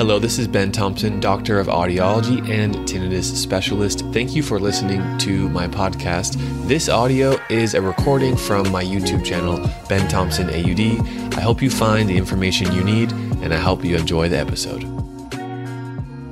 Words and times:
Hello, 0.00 0.18
this 0.18 0.38
is 0.38 0.48
Ben 0.48 0.72
Thompson, 0.72 1.20
Doctor 1.20 1.60
of 1.60 1.66
Audiology 1.66 2.40
and 2.48 2.74
Tinnitus 2.88 3.36
Specialist. 3.36 4.00
Thank 4.14 4.34
you 4.34 4.42
for 4.42 4.58
listening 4.58 5.18
to 5.18 5.46
my 5.50 5.68
podcast. 5.68 6.38
This 6.66 6.88
audio 6.88 7.38
is 7.50 7.74
a 7.74 7.82
recording 7.82 8.34
from 8.34 8.72
my 8.72 8.82
YouTube 8.82 9.22
channel, 9.22 9.60
Ben 9.90 10.08
Thompson 10.08 10.48
AUD. 10.48 11.36
I 11.36 11.42
hope 11.42 11.60
you 11.60 11.68
find 11.68 12.08
the 12.08 12.16
information 12.16 12.72
you 12.72 12.82
need 12.82 13.12
and 13.42 13.52
I 13.52 13.58
hope 13.58 13.84
you 13.84 13.94
enjoy 13.94 14.30
the 14.30 14.38
episode. 14.38 14.84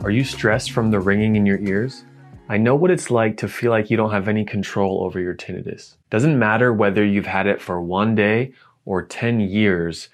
Are 0.02 0.10
you 0.10 0.24
stressed 0.24 0.70
from 0.70 0.90
the 0.90 1.00
ringing 1.00 1.36
in 1.36 1.44
your 1.44 1.58
ears? 1.58 2.06
I 2.48 2.56
know 2.56 2.74
what 2.74 2.90
it's 2.90 3.10
like 3.10 3.36
to 3.36 3.48
feel 3.48 3.70
like 3.70 3.90
you 3.90 3.98
don't 3.98 4.12
have 4.12 4.28
any 4.28 4.46
control 4.46 5.04
over 5.04 5.20
your 5.20 5.34
tinnitus. 5.34 5.96
Doesn't 6.08 6.38
matter 6.38 6.72
whether 6.72 7.04
you've 7.04 7.26
had 7.26 7.46
it 7.46 7.60
for 7.60 7.82
one 7.82 8.14
day 8.14 8.54
or 8.86 9.02
10 9.02 9.40
years, 9.40 10.08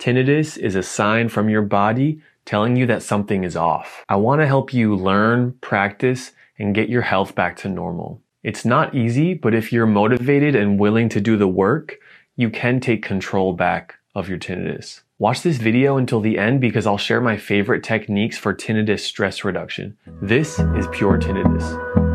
tinnitus 0.00 0.58
is 0.58 0.74
a 0.74 0.82
sign 0.82 1.28
from 1.28 1.48
your 1.48 1.62
body 1.62 2.20
telling 2.46 2.76
you 2.76 2.86
that 2.86 3.02
something 3.02 3.44
is 3.44 3.56
off. 3.56 4.04
I 4.08 4.16
want 4.16 4.40
to 4.40 4.46
help 4.46 4.72
you 4.72 4.96
learn, 4.96 5.52
practice, 5.60 6.32
and 6.58 6.74
get 6.74 6.88
your 6.88 7.02
health 7.02 7.34
back 7.34 7.56
to 7.58 7.68
normal. 7.68 8.22
It's 8.42 8.64
not 8.64 8.94
easy, 8.94 9.34
but 9.34 9.54
if 9.54 9.72
you're 9.72 9.86
motivated 9.86 10.54
and 10.54 10.78
willing 10.80 11.08
to 11.10 11.20
do 11.20 11.36
the 11.36 11.48
work, 11.48 11.98
you 12.36 12.48
can 12.48 12.80
take 12.80 13.02
control 13.02 13.52
back 13.52 13.96
of 14.14 14.28
your 14.28 14.38
tinnitus. 14.38 15.00
Watch 15.18 15.42
this 15.42 15.56
video 15.56 15.96
until 15.96 16.20
the 16.20 16.38
end 16.38 16.60
because 16.60 16.86
I'll 16.86 16.98
share 16.98 17.20
my 17.20 17.36
favorite 17.36 17.82
techniques 17.82 18.38
for 18.38 18.54
tinnitus 18.54 19.00
stress 19.00 19.44
reduction. 19.44 19.96
This 20.22 20.58
is 20.58 20.86
Pure 20.92 21.18
Tinnitus. 21.18 22.05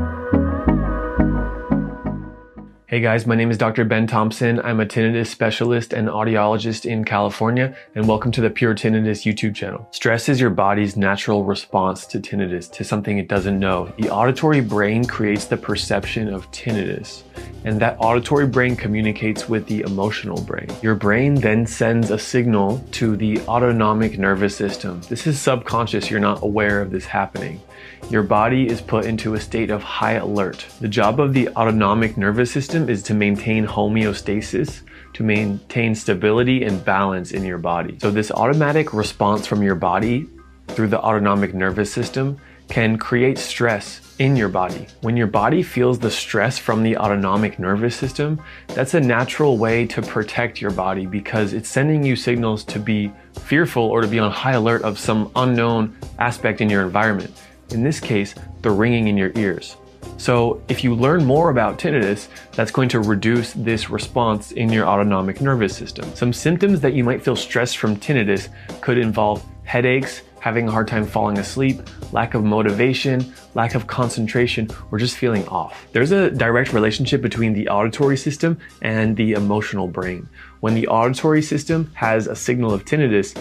Hey 2.91 2.99
guys, 2.99 3.25
my 3.25 3.35
name 3.35 3.49
is 3.49 3.57
Dr. 3.57 3.85
Ben 3.85 4.05
Thompson. 4.05 4.59
I'm 4.59 4.81
a 4.81 4.85
tinnitus 4.85 5.27
specialist 5.27 5.93
and 5.93 6.09
audiologist 6.09 6.85
in 6.85 7.05
California, 7.05 7.73
and 7.95 8.05
welcome 8.05 8.33
to 8.33 8.41
the 8.41 8.49
Pure 8.49 8.75
Tinnitus 8.75 9.23
YouTube 9.23 9.55
channel. 9.55 9.87
Stress 9.91 10.27
is 10.27 10.41
your 10.41 10.49
body's 10.49 10.97
natural 10.97 11.45
response 11.45 12.05
to 12.07 12.19
tinnitus, 12.19 12.69
to 12.73 12.83
something 12.83 13.17
it 13.17 13.29
doesn't 13.29 13.57
know. 13.57 13.93
The 13.97 14.09
auditory 14.09 14.59
brain 14.59 15.05
creates 15.05 15.45
the 15.45 15.55
perception 15.55 16.33
of 16.33 16.51
tinnitus, 16.51 17.23
and 17.63 17.79
that 17.79 17.95
auditory 17.97 18.45
brain 18.45 18.75
communicates 18.75 19.47
with 19.47 19.67
the 19.67 19.83
emotional 19.83 20.41
brain. 20.41 20.67
Your 20.81 20.95
brain 20.95 21.35
then 21.35 21.65
sends 21.65 22.11
a 22.11 22.19
signal 22.19 22.85
to 22.91 23.15
the 23.15 23.39
autonomic 23.47 24.19
nervous 24.19 24.53
system. 24.53 24.99
This 25.07 25.27
is 25.27 25.39
subconscious, 25.39 26.11
you're 26.11 26.19
not 26.19 26.43
aware 26.43 26.81
of 26.81 26.91
this 26.91 27.05
happening 27.05 27.61
your 28.09 28.23
body 28.23 28.67
is 28.67 28.81
put 28.81 29.05
into 29.05 29.35
a 29.35 29.39
state 29.39 29.69
of 29.69 29.81
high 29.81 30.13
alert. 30.13 30.65
The 30.81 30.87
job 30.87 31.19
of 31.19 31.33
the 31.33 31.49
autonomic 31.49 32.17
nervous 32.17 32.51
system 32.51 32.89
is 32.89 33.03
to 33.03 33.13
maintain 33.13 33.65
homeostasis, 33.65 34.81
to 35.13 35.23
maintain 35.23 35.95
stability 35.95 36.63
and 36.63 36.83
balance 36.83 37.31
in 37.31 37.43
your 37.43 37.57
body. 37.57 37.97
So 38.01 38.11
this 38.11 38.31
automatic 38.31 38.93
response 38.93 39.47
from 39.47 39.61
your 39.61 39.75
body 39.75 40.27
through 40.67 40.87
the 40.87 41.01
autonomic 41.01 41.53
nervous 41.53 41.91
system 41.91 42.39
can 42.67 42.97
create 42.97 43.37
stress 43.37 44.15
in 44.19 44.35
your 44.35 44.47
body. 44.47 44.87
When 45.01 45.17
your 45.17 45.27
body 45.27 45.61
feels 45.61 45.99
the 45.99 46.11
stress 46.11 46.57
from 46.57 46.83
the 46.83 46.95
autonomic 46.95 47.59
nervous 47.59 47.95
system, 47.95 48.41
that's 48.67 48.93
a 48.93 48.99
natural 48.99 49.57
way 49.57 49.85
to 49.87 50.01
protect 50.01 50.61
your 50.61 50.71
body 50.71 51.05
because 51.05 51.53
it's 51.53 51.67
sending 51.67 52.03
you 52.03 52.15
signals 52.15 52.63
to 52.65 52.79
be 52.79 53.11
fearful 53.33 53.83
or 53.83 54.01
to 54.01 54.07
be 54.07 54.19
on 54.19 54.31
high 54.31 54.53
alert 54.53 54.83
of 54.83 54.97
some 54.97 55.31
unknown 55.35 55.95
aspect 56.19 56.61
in 56.61 56.69
your 56.69 56.83
environment 56.83 57.33
in 57.71 57.83
this 57.83 57.99
case, 57.99 58.35
the 58.61 58.71
ringing 58.71 59.07
in 59.07 59.17
your 59.17 59.31
ears. 59.35 59.77
So 60.17 60.61
if 60.67 60.83
you 60.83 60.95
learn 60.95 61.25
more 61.25 61.49
about 61.49 61.79
tinnitus, 61.79 62.27
that's 62.53 62.71
going 62.71 62.89
to 62.89 62.99
reduce 62.99 63.53
this 63.53 63.89
response 63.89 64.51
in 64.51 64.71
your 64.71 64.87
autonomic 64.87 65.41
nervous 65.41 65.75
system. 65.75 66.13
Some 66.15 66.33
symptoms 66.33 66.79
that 66.81 66.93
you 66.93 67.03
might 67.03 67.23
feel 67.23 67.35
stressed 67.35 67.77
from 67.77 67.95
tinnitus 67.95 68.49
could 68.81 68.97
involve 68.97 69.43
headaches, 69.63 70.21
having 70.39 70.67
a 70.67 70.71
hard 70.71 70.87
time 70.87 71.05
falling 71.05 71.37
asleep, 71.37 71.81
lack 72.11 72.33
of 72.33 72.43
motivation, 72.43 73.33
lack 73.53 73.75
of 73.75 73.87
concentration, 73.87 74.67
or 74.91 74.97
just 74.97 75.17
feeling 75.17 75.47
off. 75.47 75.87
There's 75.91 76.11
a 76.11 76.31
direct 76.31 76.73
relationship 76.73 77.21
between 77.21 77.53
the 77.53 77.69
auditory 77.69 78.17
system 78.17 78.57
and 78.81 79.15
the 79.15 79.33
emotional 79.33 79.87
brain. 79.87 80.27
When 80.59 80.73
the 80.73 80.87
auditory 80.87 81.41
system 81.43 81.91
has 81.93 82.27
a 82.27 82.35
signal 82.35 82.73
of 82.73 82.85
tinnitus, 82.85 83.39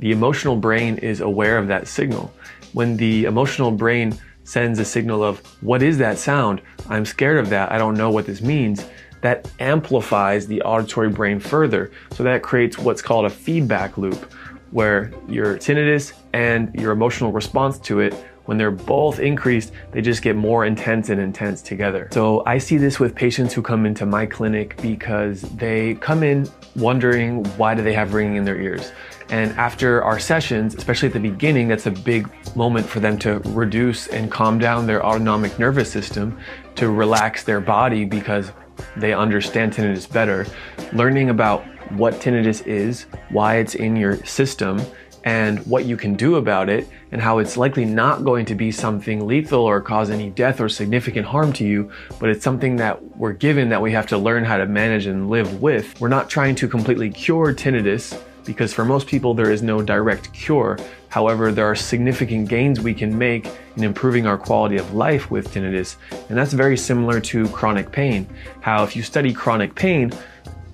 the 0.00 0.12
emotional 0.12 0.56
brain 0.56 0.96
is 0.98 1.20
aware 1.20 1.58
of 1.58 1.68
that 1.68 1.86
signal 1.86 2.32
when 2.72 2.96
the 2.96 3.26
emotional 3.26 3.70
brain 3.70 4.18
sends 4.44 4.78
a 4.78 4.84
signal 4.84 5.22
of, 5.22 5.38
what 5.60 5.82
is 5.82 5.98
that 5.98 6.18
sound? 6.18 6.62
I'm 6.88 7.04
scared 7.04 7.38
of 7.38 7.50
that. 7.50 7.70
I 7.70 7.78
don't 7.78 7.94
know 7.94 8.10
what 8.10 8.26
this 8.26 8.40
means. 8.40 8.84
That 9.20 9.48
amplifies 9.60 10.46
the 10.46 10.62
auditory 10.62 11.10
brain 11.10 11.38
further. 11.38 11.90
So 12.12 12.22
that 12.22 12.42
creates 12.42 12.78
what's 12.78 13.02
called 13.02 13.26
a 13.26 13.30
feedback 13.30 13.98
loop 13.98 14.32
where 14.70 15.12
your 15.28 15.56
tinnitus 15.56 16.12
and 16.32 16.74
your 16.74 16.92
emotional 16.92 17.32
response 17.32 17.78
to 17.80 18.00
it 18.00 18.14
when 18.50 18.58
they're 18.58 18.72
both 18.72 19.20
increased, 19.20 19.72
they 19.92 20.00
just 20.00 20.22
get 20.22 20.34
more 20.34 20.64
intense 20.64 21.08
and 21.08 21.20
intense 21.20 21.62
together. 21.62 22.08
So 22.10 22.42
I 22.46 22.58
see 22.58 22.78
this 22.78 22.98
with 22.98 23.14
patients 23.14 23.54
who 23.54 23.62
come 23.62 23.86
into 23.86 24.06
my 24.06 24.26
clinic 24.26 24.76
because 24.82 25.42
they 25.42 25.94
come 25.94 26.24
in 26.24 26.48
wondering 26.74 27.44
why 27.56 27.74
do 27.74 27.82
they 27.82 27.92
have 27.92 28.12
ringing 28.12 28.36
in 28.36 28.44
their 28.44 28.60
ears. 28.60 28.90
And 29.28 29.52
after 29.52 30.02
our 30.02 30.18
sessions, 30.18 30.74
especially 30.74 31.06
at 31.06 31.12
the 31.12 31.20
beginning, 31.20 31.68
that's 31.68 31.86
a 31.86 31.92
big 31.92 32.28
moment 32.56 32.86
for 32.86 32.98
them 32.98 33.16
to 33.20 33.38
reduce 33.50 34.08
and 34.08 34.28
calm 34.32 34.58
down 34.58 34.84
their 34.84 35.06
autonomic 35.06 35.56
nervous 35.60 35.88
system, 35.88 36.36
to 36.74 36.90
relax 36.90 37.44
their 37.44 37.60
body 37.60 38.04
because 38.04 38.50
they 38.96 39.12
understand 39.12 39.72
tinnitus 39.72 40.10
better. 40.10 40.46
Learning 40.92 41.30
about 41.30 41.64
what 41.96 42.14
tinnitus 42.14 42.66
is, 42.66 43.06
why 43.30 43.56
it's 43.56 43.74
in 43.74 43.96
your 43.96 44.24
system, 44.24 44.80
and 45.24 45.58
what 45.66 45.84
you 45.84 45.96
can 45.96 46.14
do 46.14 46.36
about 46.36 46.68
it, 46.68 46.88
and 47.12 47.20
how 47.20 47.38
it's 47.38 47.56
likely 47.56 47.84
not 47.84 48.24
going 48.24 48.46
to 48.46 48.54
be 48.54 48.70
something 48.70 49.26
lethal 49.26 49.60
or 49.60 49.80
cause 49.80 50.10
any 50.10 50.30
death 50.30 50.60
or 50.60 50.68
significant 50.68 51.26
harm 51.26 51.52
to 51.52 51.64
you, 51.64 51.90
but 52.18 52.30
it's 52.30 52.44
something 52.44 52.76
that 52.76 53.02
we're 53.16 53.32
given 53.32 53.68
that 53.68 53.82
we 53.82 53.92
have 53.92 54.06
to 54.06 54.16
learn 54.16 54.44
how 54.44 54.56
to 54.56 54.66
manage 54.66 55.06
and 55.06 55.28
live 55.28 55.60
with. 55.60 56.00
We're 56.00 56.08
not 56.08 56.30
trying 56.30 56.54
to 56.56 56.68
completely 56.68 57.10
cure 57.10 57.52
tinnitus 57.54 58.18
because 58.44 58.72
for 58.72 58.84
most 58.84 59.06
people 59.06 59.34
there 59.34 59.50
is 59.50 59.62
no 59.62 59.82
direct 59.82 60.32
cure. 60.32 60.78
However, 61.08 61.52
there 61.52 61.66
are 61.66 61.74
significant 61.74 62.48
gains 62.48 62.80
we 62.80 62.94
can 62.94 63.16
make 63.16 63.48
in 63.76 63.84
improving 63.84 64.26
our 64.26 64.38
quality 64.38 64.76
of 64.76 64.94
life 64.94 65.30
with 65.30 65.52
tinnitus, 65.52 65.96
and 66.28 66.38
that's 66.38 66.52
very 66.52 66.76
similar 66.76 67.20
to 67.20 67.48
chronic 67.48 67.92
pain. 67.92 68.26
How 68.60 68.84
if 68.84 68.96
you 68.96 69.02
study 69.02 69.32
chronic 69.32 69.74
pain, 69.74 70.12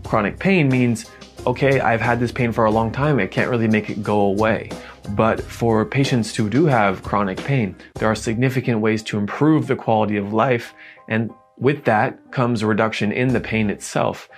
chronic 0.07 0.39
pain 0.39 0.69
means 0.69 1.11
okay, 1.47 1.79
I've 1.79 2.01
had 2.01 2.19
this 2.19 2.33
pain 2.33 2.51
for 2.51 2.65
a 2.65 2.71
long 2.71 2.91
time, 2.91 3.21
I 3.21 3.27
can't 3.27 3.49
really 3.49 3.69
make 3.69 3.89
it 3.89 4.03
go 4.03 4.21
away. 4.21 4.71
But 5.11 5.41
for 5.41 5.85
patients 5.85 6.35
who 6.35 6.51
do 6.51 6.67
have 6.67 7.05
chronic 7.05 7.39
pain, 7.39 7.77
there 7.95 8.11
are 8.11 8.17
significant 8.17 8.81
ways 8.81 9.03
to 9.05 9.19
improve 9.19 9.69
the 9.69 9.77
quality 9.77 10.17
of 10.17 10.33
life, 10.33 10.75
and 11.09 11.31
with 11.57 11.85
that 11.85 12.33
comes 12.33 12.63
a 12.63 12.67
reduction 12.67 13.13
in 13.13 13.29
the 13.29 13.41
pain 13.41 13.71
itself. 13.71 14.29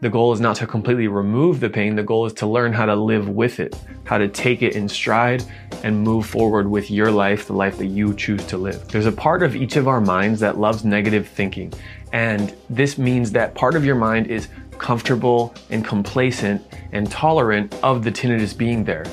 The 0.00 0.10
goal 0.10 0.34
is 0.34 0.40
not 0.40 0.56
to 0.56 0.66
completely 0.66 1.08
remove 1.08 1.58
the 1.58 1.70
pain, 1.70 1.96
the 1.96 2.02
goal 2.02 2.26
is 2.26 2.34
to 2.34 2.46
learn 2.46 2.74
how 2.74 2.84
to 2.84 2.94
live 2.94 3.30
with 3.30 3.60
it, 3.60 3.74
how 4.04 4.18
to 4.18 4.28
take 4.28 4.60
it 4.60 4.76
in 4.76 4.88
stride 4.90 5.42
and 5.84 6.02
move 6.02 6.26
forward 6.26 6.70
with 6.70 6.90
your 6.90 7.10
life, 7.10 7.46
the 7.46 7.54
life 7.54 7.78
that 7.78 7.86
you 7.86 8.12
choose 8.12 8.44
to 8.46 8.58
live. 8.58 8.86
There's 8.88 9.06
a 9.06 9.12
part 9.12 9.42
of 9.42 9.56
each 9.56 9.76
of 9.76 9.88
our 9.88 10.02
minds 10.02 10.38
that 10.40 10.58
loves 10.58 10.84
negative 10.84 11.26
thinking, 11.26 11.72
and 12.12 12.54
this 12.68 12.98
means 12.98 13.32
that 13.32 13.54
part 13.54 13.74
of 13.74 13.86
your 13.86 13.94
mind 13.94 14.26
is 14.26 14.48
comfortable 14.76 15.54
and 15.70 15.82
complacent 15.82 16.62
and 16.92 17.10
tolerant 17.10 17.74
of 17.82 18.04
the 18.04 18.12
tinnitus 18.12 18.56
being 18.56 18.84
there. 18.84 19.06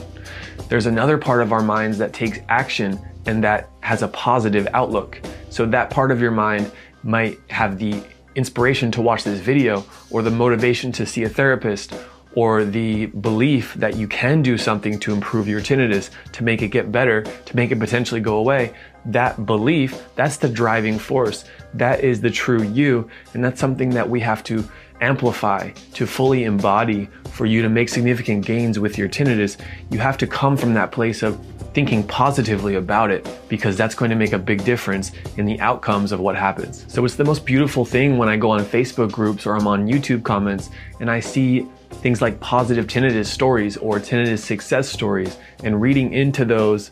There's 0.68 0.86
another 0.86 1.18
part 1.18 1.42
of 1.42 1.54
our 1.54 1.64
minds 1.64 1.98
that 2.00 2.12
takes 2.12 2.40
action 2.50 3.00
and 3.26 3.42
that 3.42 3.70
has 3.80 4.02
a 4.02 4.08
positive 4.10 4.68
outlook. 4.74 5.22
So 5.50 5.66
that 5.68 5.90
part 5.90 6.12
of 6.12 6.20
your 6.20 6.32
mind 6.32 6.72
might 7.04 7.40
have 7.50 7.80
the 7.80 8.04
inspiration 8.36 8.92
to 8.92 9.02
watch 9.02 9.24
this 9.24 9.40
video 9.40 9.86
or 10.10 10.22
the 10.22 10.32
motivation 10.32 10.92
to 10.94 11.06
see 11.06 11.24
a 11.24 11.30
therapist 11.30 11.94
or 12.36 12.66
the 12.66 13.06
belief 13.08 13.76
that 13.76 13.96
you 13.96 14.08
can 14.08 14.42
do 14.42 14.58
something 14.58 15.00
to 15.00 15.14
improve 15.14 15.48
your 15.48 15.62
tinnitus, 15.62 16.10
to 16.32 16.44
make 16.44 16.62
it 16.62 16.70
get 16.70 16.92
better, 16.92 17.22
to 17.22 17.56
make 17.56 17.72
it 17.72 17.80
potentially 17.80 18.22
go 18.22 18.38
away, 18.38 18.74
that 19.06 19.46
belief, 19.46 20.04
that's 20.16 20.38
the 20.38 20.50
driving 20.50 20.98
force. 20.98 21.46
That 21.74 22.04
is 22.04 22.22
the 22.22 22.32
true 22.32 22.64
you. 22.64 23.10
And 23.34 23.44
that's 23.44 23.60
something 23.60 23.90
that 23.92 24.10
we 24.10 24.20
have 24.22 24.44
to 24.46 24.64
amplify, 25.02 25.72
to 25.94 26.08
fully 26.08 26.46
embody 26.46 27.10
for 27.32 27.46
you 27.46 27.62
to 27.62 27.70
make 27.70 27.90
significant 27.90 28.46
gains 28.46 28.80
with 28.80 28.98
your 28.98 29.10
tinnitus. 29.10 29.58
You 29.92 30.00
have 30.00 30.18
to 30.20 30.28
come 30.28 30.56
from 30.56 30.74
that 30.76 30.92
place 30.92 31.22
of 31.24 31.40
thinking 31.74 32.04
positively 32.08 32.76
about 32.76 33.10
it 33.12 33.28
because 33.50 33.76
that's 33.76 33.96
going 33.96 34.10
to 34.10 34.16
make 34.16 34.34
a 34.34 34.38
big 34.38 34.64
difference 34.64 35.12
in 35.38 35.46
the 35.46 35.60
outcomes 35.60 36.12
of 36.12 36.20
what 36.20 36.36
happens. 36.36 36.86
So 36.88 37.04
it's 37.04 37.16
the 37.16 37.24
most 37.24 37.46
beautiful 37.46 37.84
thing 37.84 38.18
when 38.18 38.30
I 38.30 38.38
go 38.38 38.52
on 38.52 38.64
Facebook 38.64 39.12
groups 39.12 39.46
or 39.46 39.56
I'm 39.56 39.68
on 39.68 39.88
YouTube 39.88 40.24
comments 40.24 40.70
and 41.00 41.10
I 41.10 41.20
see 41.20 41.68
things 41.90 42.22
like 42.22 42.40
positive 42.40 42.88
tinnitus 42.88 43.26
stories 43.26 43.78
or 43.78 44.00
tinnitus 44.00 44.40
success 44.40 44.90
stories 44.90 45.38
and 45.64 45.82
reading 45.82 46.14
into 46.14 46.46
those 46.46 46.92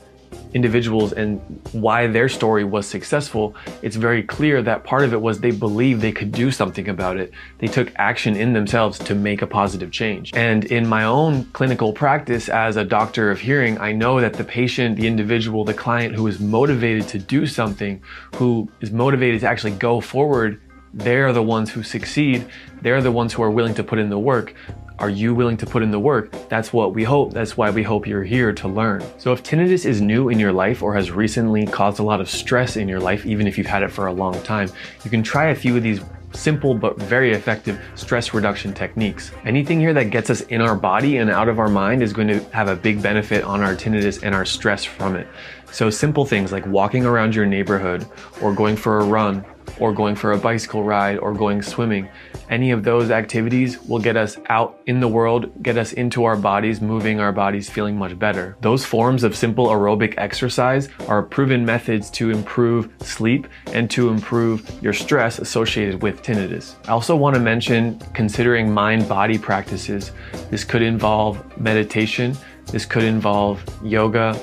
individuals 0.54 1.14
and 1.14 1.40
why 1.72 2.08
their 2.08 2.30
story 2.30 2.64
was 2.64 2.88
successful, 2.88 3.56
it's 3.82 3.96
very 3.96 4.24
clear 4.24 4.62
that 4.62 4.84
part 4.84 5.04
of 5.04 5.14
it 5.14 5.22
was 5.22 5.40
they 5.40 5.52
believed 5.52 6.02
they 6.02 6.12
could 6.12 6.32
do 6.32 6.52
something 6.52 6.90
about 6.90 7.18
it. 7.18 7.32
They 7.60 7.68
took 7.68 7.92
action 7.96 8.36
in 8.36 8.54
themselves 8.54 9.00
to 9.00 9.16
make 9.16 9.42
a 9.42 9.48
positive 9.48 9.92
change. 9.92 10.32
And 10.36 10.66
in 10.66 10.88
my 10.88 11.04
own 11.04 11.46
clinical 11.54 11.94
practice 11.94 12.50
as 12.50 12.76
a 12.76 12.84
doctor 12.84 13.32
of 13.32 13.40
hearing, 13.40 13.78
I 13.80 13.92
know 13.92 14.20
that 14.22 14.34
the 14.34 14.44
patient, 14.44 14.98
the 14.98 15.08
individual, 15.08 15.64
the 15.64 15.74
client 15.74 16.16
who 16.16 16.28
is 16.28 16.40
motivated 16.40 17.08
to 17.10 17.20
do 17.20 17.48
something, 17.48 18.02
who 18.36 18.70
is 18.82 18.92
motivated 18.92 19.42
to 19.42 19.48
actually 19.48 19.72
go 19.72 20.02
forward 20.02 20.62
they're 20.94 21.32
the 21.32 21.44
ones 21.44 21.72
who 21.72 21.84
succeed. 21.84 22.46
They're 22.82 23.02
the 23.02 23.12
ones 23.12 23.34
who 23.34 23.44
are 23.44 23.52
willing 23.52 23.74
to 23.76 23.84
put 23.84 24.00
in 24.00 24.10
the 24.10 24.20
work. 24.20 24.54
Are 25.00 25.10
you 25.10 25.34
willing 25.34 25.58
to 25.58 25.66
put 25.66 25.82
in 25.82 25.90
the 25.90 26.00
work? 26.00 26.32
That's 26.50 26.72
what 26.72 26.94
we 26.94 27.04
hope. 27.04 27.34
That's 27.34 27.58
why 27.58 27.70
we 27.70 27.82
hope 27.82 28.06
you're 28.06 28.24
here 28.24 28.54
to 28.54 28.68
learn. 28.68 29.04
So 29.18 29.32
if 29.32 29.42
tinnitus 29.42 29.86
is 29.86 30.02
new 30.02 30.30
in 30.30 30.40
your 30.40 30.52
life 30.52 30.84
or 30.84 30.94
has 30.94 31.10
recently 31.10 31.66
caused 31.66 32.00
a 32.00 32.04
lot 32.04 32.22
of 32.22 32.30
stress 32.30 32.78
in 32.78 32.88
your 32.88 33.00
life, 33.00 33.26
even 33.26 33.48
if 33.48 33.58
you've 33.58 33.68
had 33.68 33.84
it 33.84 33.92
for 33.92 34.08
a 34.08 34.14
long 34.14 34.40
time, 34.44 34.70
you 35.04 35.10
can 35.10 35.24
try 35.24 35.48
a 35.48 35.56
few 35.56 35.76
of 35.76 35.82
these 35.82 36.02
simple 36.34 36.74
but 36.74 36.98
very 36.98 37.34
effective 37.34 37.82
stress 37.96 38.34
reduction 38.34 38.74
techniques. 38.74 39.32
Anything 39.44 39.80
here 39.80 39.94
that 39.94 40.06
gets 40.06 40.30
us 40.30 40.42
in 40.42 40.62
our 40.62 40.76
body 40.76 41.18
and 41.18 41.30
out 41.30 41.50
of 41.50 41.60
our 41.60 41.68
mind 41.68 42.04
is 42.04 42.14
going 42.14 42.28
to 42.28 42.40
have 42.52 42.68
a 42.68 42.76
big 42.76 43.02
benefit 43.02 43.44
on 43.44 43.62
our 43.62 43.76
tinnitus 43.76 44.22
and 44.24 44.36
our 44.36 44.46
stress 44.46 44.84
from 44.84 45.16
it. 45.16 45.28
So 45.72 45.90
simple 45.90 46.26
things 46.26 46.52
like 46.52 46.66
walking 46.68 47.06
around 47.06 47.34
your 47.34 47.46
neighborhood 47.46 48.06
or 48.42 48.54
going 48.54 48.76
for 48.76 49.00
a 49.00 49.06
run 49.06 49.46
or 49.80 49.94
going 49.94 50.16
for 50.16 50.34
a 50.34 50.38
bicycle 50.38 50.84
ride 50.84 51.18
or 51.18 51.34
going 51.34 51.62
swimming. 51.62 52.10
Any 52.50 52.72
of 52.72 52.84
those 52.84 53.12
activities 53.12 53.82
will 53.82 54.00
get 54.00 54.18
us 54.18 54.38
out 54.50 54.82
in 54.86 55.00
the 55.00 55.08
world, 55.08 55.52
get 55.64 55.78
us 55.78 55.94
into 55.94 56.26
our 56.26 56.36
bodies, 56.36 56.82
moving 56.82 57.20
our 57.20 57.32
bodies, 57.32 57.70
feeling 57.70 57.98
much 57.98 58.18
better. 58.20 58.58
Those 58.62 58.84
forms 58.84 59.24
of 59.24 59.36
simple 59.36 59.68
aerobic 59.68 60.16
exercise 60.18 60.90
are 61.08 61.24
proven 61.24 61.66
methods 61.66 62.10
to 62.12 62.30
improve 62.30 62.90
sleep 63.00 63.48
and 63.68 63.90
to 63.92 64.10
improve 64.10 64.70
your 64.82 64.94
stress 64.94 65.40
associated 65.40 66.02
with 66.02 66.22
tinnitus. 66.22 66.76
I 66.88 66.92
also 66.92 67.16
want 67.16 67.36
to 67.36 67.40
mention 67.40 68.00
considering 68.14 68.72
mind 68.72 69.08
body 69.08 69.38
practices. 69.38 70.12
This 70.50 70.64
could 70.64 70.82
involve 70.82 71.58
meditation, 71.58 72.36
this 72.68 72.86
could 72.86 73.04
involve 73.04 73.64
yoga, 73.84 74.40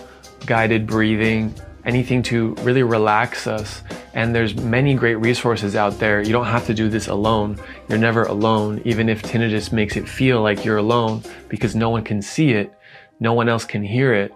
guided 0.46 0.86
breathing, 0.86 1.54
anything 1.84 2.22
to 2.24 2.54
really 2.56 2.82
relax 2.82 3.46
us 3.46 3.82
and 4.14 4.34
there's 4.34 4.54
many 4.56 4.94
great 4.94 5.16
resources 5.16 5.76
out 5.76 5.98
there. 5.98 6.20
You 6.20 6.32
don't 6.32 6.46
have 6.46 6.66
to 6.66 6.74
do 6.74 6.88
this 6.88 7.08
alone. 7.08 7.58
You're 7.88 7.98
never 7.98 8.24
alone, 8.24 8.82
even 8.84 9.08
if 9.08 9.22
tinnitus 9.22 9.72
makes 9.72 9.96
it 9.96 10.08
feel 10.08 10.42
like 10.42 10.64
you're 10.64 10.78
alone 10.78 11.22
because 11.48 11.74
no 11.76 11.90
one 11.90 12.04
can 12.04 12.20
see 12.20 12.50
it. 12.50 12.72
No 13.20 13.32
one 13.32 13.48
else 13.48 13.64
can 13.64 13.82
hear 13.82 14.12
it 14.14 14.32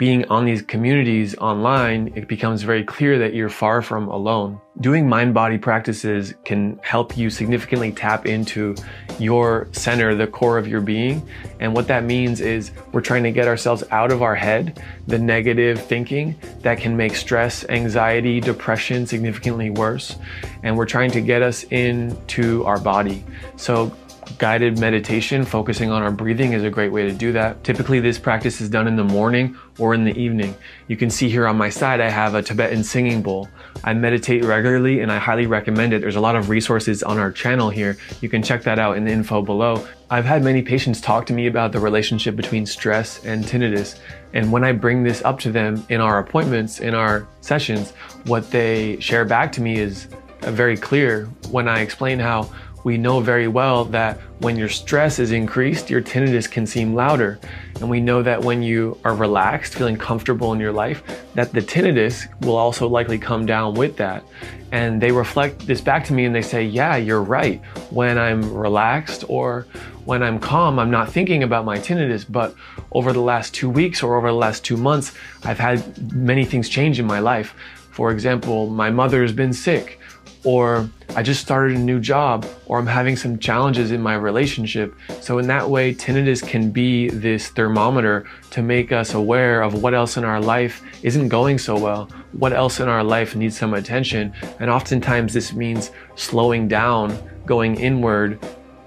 being 0.00 0.24
on 0.30 0.46
these 0.46 0.62
communities 0.62 1.36
online, 1.36 2.10
it 2.16 2.26
becomes 2.26 2.62
very 2.62 2.82
clear 2.82 3.18
that 3.18 3.34
you're 3.34 3.50
far 3.50 3.82
from 3.82 4.08
alone. 4.08 4.58
Doing 4.80 5.06
mind 5.06 5.34
body 5.34 5.58
practices 5.58 6.32
can 6.46 6.80
help 6.82 7.18
you 7.18 7.28
significantly 7.28 7.92
tap 7.92 8.24
into 8.24 8.74
your 9.18 9.68
center, 9.72 10.14
the 10.14 10.26
core 10.26 10.56
of 10.56 10.66
your 10.66 10.80
being. 10.80 11.28
And 11.60 11.74
what 11.74 11.86
that 11.88 12.04
means 12.04 12.40
is 12.40 12.70
we're 12.92 13.02
trying 13.02 13.24
to 13.24 13.30
get 13.30 13.46
ourselves 13.46 13.84
out 13.90 14.10
of 14.10 14.22
our 14.22 14.34
head, 14.34 14.82
the 15.06 15.18
negative 15.18 15.84
thinking 15.84 16.34
that 16.62 16.78
can 16.78 16.96
make 16.96 17.14
stress, 17.14 17.68
anxiety, 17.68 18.40
depression 18.40 19.06
significantly 19.06 19.68
worse. 19.68 20.16
And 20.62 20.78
we're 20.78 20.86
trying 20.86 21.10
to 21.10 21.20
get 21.20 21.42
us 21.42 21.64
into 21.64 22.64
our 22.64 22.80
body. 22.80 23.22
So 23.56 23.94
guided 24.38 24.78
meditation, 24.78 25.44
focusing 25.44 25.90
on 25.90 26.02
our 26.02 26.10
breathing 26.10 26.52
is 26.52 26.64
a 26.64 26.70
great 26.70 26.92
way 26.92 27.02
to 27.02 27.12
do 27.12 27.32
that. 27.32 27.62
Typically, 27.64 28.00
this 28.00 28.18
practice 28.18 28.60
is 28.60 28.68
done 28.68 28.86
in 28.86 28.96
the 28.96 29.04
morning 29.04 29.56
or 29.78 29.94
in 29.94 30.04
the 30.04 30.16
evening. 30.18 30.54
You 30.88 30.96
can 30.96 31.10
see 31.10 31.28
here 31.28 31.46
on 31.46 31.56
my 31.56 31.68
side, 31.68 32.00
I 32.00 32.08
have 32.08 32.34
a 32.34 32.42
Tibetan 32.42 32.84
singing 32.84 33.22
bowl. 33.22 33.48
I 33.84 33.94
meditate 33.94 34.44
regularly 34.44 35.00
and 35.00 35.10
I 35.10 35.18
highly 35.18 35.46
recommend 35.46 35.92
it. 35.92 36.00
There's 36.00 36.16
a 36.16 36.20
lot 36.20 36.36
of 36.36 36.48
resources 36.48 37.02
on 37.02 37.18
our 37.18 37.32
channel 37.32 37.70
here. 37.70 37.96
You 38.20 38.28
can 38.28 38.42
check 38.42 38.62
that 38.64 38.78
out 38.78 38.96
in 38.96 39.04
the 39.04 39.12
info 39.12 39.42
below. 39.42 39.86
I've 40.10 40.24
had 40.24 40.42
many 40.42 40.62
patients 40.62 41.00
talk 41.00 41.26
to 41.26 41.32
me 41.32 41.46
about 41.46 41.72
the 41.72 41.80
relationship 41.80 42.36
between 42.36 42.66
stress 42.66 43.24
and 43.24 43.44
tinnitus. 43.44 43.98
And 44.32 44.50
when 44.52 44.64
I 44.64 44.72
bring 44.72 45.02
this 45.02 45.22
up 45.24 45.38
to 45.40 45.52
them 45.52 45.84
in 45.88 46.00
our 46.00 46.18
appointments, 46.18 46.80
in 46.80 46.94
our 46.94 47.26
sessions, 47.40 47.92
what 48.26 48.50
they 48.50 48.98
share 49.00 49.24
back 49.24 49.52
to 49.52 49.60
me 49.60 49.78
is 49.78 50.08
very 50.40 50.76
clear 50.76 51.26
when 51.50 51.68
I 51.68 51.80
explain 51.80 52.18
how 52.18 52.50
we 52.84 52.96
know 52.96 53.20
very 53.20 53.48
well 53.48 53.84
that 53.86 54.18
when 54.38 54.56
your 54.56 54.68
stress 54.68 55.18
is 55.18 55.32
increased, 55.32 55.90
your 55.90 56.00
tinnitus 56.00 56.50
can 56.50 56.66
seem 56.66 56.94
louder. 56.94 57.38
And 57.80 57.90
we 57.90 58.00
know 58.00 58.22
that 58.22 58.42
when 58.42 58.62
you 58.62 58.98
are 59.04 59.14
relaxed, 59.14 59.74
feeling 59.74 59.96
comfortable 59.96 60.52
in 60.52 60.60
your 60.60 60.72
life, 60.72 61.02
that 61.34 61.52
the 61.52 61.60
tinnitus 61.60 62.26
will 62.44 62.56
also 62.56 62.88
likely 62.88 63.18
come 63.18 63.44
down 63.44 63.74
with 63.74 63.96
that. 63.98 64.24
And 64.72 65.00
they 65.00 65.12
reflect 65.12 65.66
this 65.66 65.80
back 65.80 66.04
to 66.06 66.12
me 66.12 66.24
and 66.24 66.34
they 66.34 66.42
say, 66.42 66.64
Yeah, 66.64 66.96
you're 66.96 67.22
right. 67.22 67.62
When 67.90 68.18
I'm 68.18 68.54
relaxed 68.54 69.24
or 69.28 69.66
when 70.04 70.22
I'm 70.22 70.38
calm, 70.38 70.78
I'm 70.78 70.90
not 70.90 71.12
thinking 71.12 71.42
about 71.42 71.64
my 71.64 71.78
tinnitus. 71.78 72.24
But 72.28 72.54
over 72.92 73.12
the 73.12 73.20
last 73.20 73.52
two 73.52 73.68
weeks 73.68 74.02
or 74.02 74.16
over 74.16 74.28
the 74.28 74.34
last 74.34 74.64
two 74.64 74.76
months, 74.76 75.12
I've 75.44 75.58
had 75.58 76.12
many 76.12 76.44
things 76.44 76.68
change 76.68 76.98
in 76.98 77.06
my 77.06 77.18
life. 77.18 77.54
For 77.90 78.10
example, 78.10 78.68
my 78.68 78.90
mother's 78.90 79.32
been 79.32 79.52
sick 79.52 79.99
or 80.44 80.88
I 81.16 81.22
just 81.22 81.40
started 81.40 81.76
a 81.76 81.80
new 81.80 82.00
job, 82.00 82.46
or 82.66 82.78
I'm 82.78 82.86
having 82.86 83.16
some 83.16 83.38
challenges 83.38 83.90
in 83.90 84.00
my 84.00 84.14
relationship. 84.14 84.94
So, 85.20 85.38
in 85.38 85.46
that 85.48 85.68
way, 85.68 85.92
tinnitus 85.92 86.46
can 86.46 86.70
be 86.70 87.10
this 87.10 87.48
thermometer 87.48 88.26
to 88.50 88.62
make 88.62 88.92
us 88.92 89.14
aware 89.14 89.62
of 89.62 89.82
what 89.82 89.92
else 89.92 90.16
in 90.16 90.24
our 90.24 90.40
life 90.40 90.82
isn't 91.02 91.28
going 91.28 91.58
so 91.58 91.78
well, 91.78 92.08
what 92.32 92.52
else 92.52 92.80
in 92.80 92.88
our 92.88 93.04
life 93.04 93.34
needs 93.34 93.58
some 93.58 93.74
attention. 93.74 94.32
And 94.60 94.70
oftentimes, 94.70 95.34
this 95.34 95.52
means 95.52 95.90
slowing 96.14 96.68
down, 96.68 97.18
going 97.44 97.74
inward, 97.76 98.38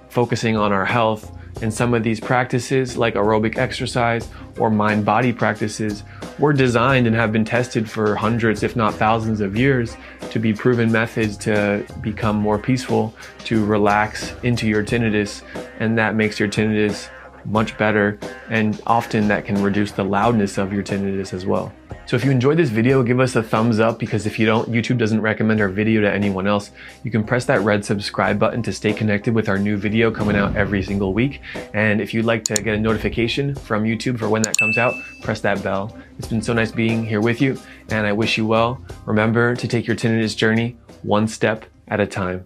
focusing 0.10 0.56
on 0.56 0.72
our 0.72 0.86
health. 0.86 1.32
And 1.62 1.74
some 1.74 1.94
of 1.94 2.04
these 2.04 2.20
practices, 2.20 2.98
like 2.98 3.14
aerobic 3.14 3.58
exercise 3.58 4.28
or 4.58 4.70
mind 4.70 5.06
body 5.06 5.32
practices, 5.32 6.04
were 6.40 6.54
designed 6.54 7.08
and 7.08 7.16
have 7.16 7.32
been 7.32 7.46
tested 7.46 7.90
for 7.90 8.16
hundreds, 8.16 8.64
if 8.64 8.76
not 8.76 8.94
thousands 8.94 9.42
of 9.42 9.56
years 9.56 9.96
to 10.32 10.40
be 10.40 10.54
proven 10.54 10.92
methods 10.92 11.38
to 11.38 11.86
become 12.02 12.36
more 12.36 12.58
peaceful, 12.58 13.14
to 13.46 13.66
relax 13.66 14.34
into 14.44 14.68
your 14.68 14.84
tinnitus, 14.84 15.44
and 15.80 15.98
that 15.98 16.16
makes 16.16 16.40
your 16.40 16.50
tinnitus 16.50 17.10
much 17.46 17.78
better. 17.78 18.18
And 18.50 18.82
often 18.88 19.28
that 19.28 19.46
can 19.46 19.62
reduce 19.62 19.92
the 19.92 20.04
loudness 20.04 20.58
of 20.58 20.74
your 20.74 20.84
tinnitus 20.84 21.34
as 21.34 21.46
well. 21.46 21.74
So 22.06 22.18
if 22.18 22.26
you 22.26 22.32
enjoyed 22.32 22.58
this 22.58 22.70
video, 22.70 23.02
give 23.02 23.20
us 23.20 23.36
a 23.36 23.42
thumbs 23.42 23.80
up 23.80 23.98
because 23.98 24.26
if 24.26 24.38
you 24.38 24.46
don't, 24.46 24.70
YouTube 24.70 24.98
doesn't 24.98 25.22
recommend 25.22 25.62
our 25.62 25.70
video 25.70 26.02
to 26.02 26.12
anyone 26.12 26.48
else. 26.48 26.72
You 27.04 27.12
can 27.12 27.24
press 27.24 27.46
that 27.46 27.62
red 27.62 27.86
subscribe 27.86 28.38
button 28.38 28.62
to 28.64 28.74
stay 28.74 28.94
connected 28.94 29.34
with 29.34 29.48
our 29.48 29.58
new 29.58 29.78
video 29.78 30.12
coming 30.12 30.36
out 30.36 30.56
every 30.56 30.84
single 30.84 31.14
week. 31.14 31.42
And 31.74 32.02
if 32.02 32.14
you'd 32.14 32.26
like 32.26 32.44
to 32.46 32.56
get 32.56 32.76
a 32.76 32.80
notification 32.80 33.56
from 33.56 33.84
YouTube 33.84 34.20
for 34.20 34.28
when 34.28 34.42
that 34.44 34.58
comes 34.58 34.78
out, 34.78 34.94
press 35.22 35.40
that 35.42 35.64
bell. 35.64 35.98
It's 36.20 36.28
been 36.28 36.42
so 36.42 36.54
nice 36.54 36.72
being 36.72 37.06
here 37.06 37.22
with 37.22 37.42
you 37.42 37.58
and 37.90 38.06
I 38.06 38.12
wish 38.12 38.38
you 38.38 38.46
well. 38.46 38.84
Remember 39.06 39.56
to 39.56 39.68
take 39.68 39.88
your 39.88 39.96
tinnitus 39.96 40.36
journey 40.36 40.78
one 41.04 41.28
step 41.28 41.66
at 41.88 42.00
a 42.00 42.08
time. 42.08 42.46